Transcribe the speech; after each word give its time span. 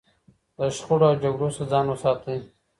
له 0.59 0.65
شخړو 0.77 1.05
او 1.09 1.19
جګړو 1.23 1.47
څخه 1.55 1.69
ځان 1.71 1.85
وساتئ. 1.87 2.39